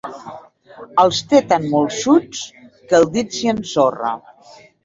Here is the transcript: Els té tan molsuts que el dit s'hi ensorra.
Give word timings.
Els 1.03 1.19
té 1.33 1.41
tan 1.51 1.69
molsuts 1.75 2.41
que 2.63 2.99
el 3.01 3.09
dit 3.19 3.39
s'hi 3.39 3.55
ensorra. 3.55 4.19